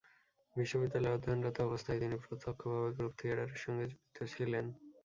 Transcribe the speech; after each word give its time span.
বিশ্ববিদ্যালয়ে 0.55 1.15
অধ্যয়নরত 1.15 1.57
অবস্থায় 1.61 2.01
তিনি 2.01 2.15
প্রত্যক্ষভাবে 2.23 2.89
গ্রুপ 2.97 3.13
থিয়েটারের 3.19 3.61
সঙ্গে 3.63 3.85
জড়িত 3.85 4.17
ছিলেন। 4.33 4.65